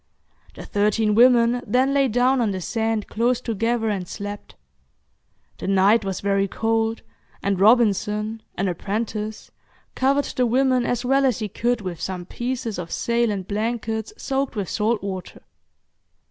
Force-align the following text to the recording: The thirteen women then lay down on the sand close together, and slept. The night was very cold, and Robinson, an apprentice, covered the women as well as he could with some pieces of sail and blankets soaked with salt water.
The 0.55 0.65
thirteen 0.65 1.13
women 1.13 1.61
then 1.63 1.93
lay 1.93 2.07
down 2.07 2.41
on 2.41 2.49
the 2.49 2.59
sand 2.59 3.05
close 3.07 3.39
together, 3.39 3.87
and 3.87 4.07
slept. 4.07 4.55
The 5.59 5.67
night 5.67 6.03
was 6.03 6.21
very 6.21 6.47
cold, 6.47 7.03
and 7.43 7.59
Robinson, 7.59 8.41
an 8.55 8.67
apprentice, 8.67 9.51
covered 9.93 10.25
the 10.25 10.47
women 10.47 10.87
as 10.87 11.05
well 11.05 11.23
as 11.23 11.37
he 11.37 11.47
could 11.47 11.81
with 11.81 12.01
some 12.01 12.25
pieces 12.25 12.79
of 12.79 12.91
sail 12.91 13.29
and 13.29 13.47
blankets 13.47 14.11
soaked 14.17 14.55
with 14.55 14.69
salt 14.69 15.03
water. 15.03 15.43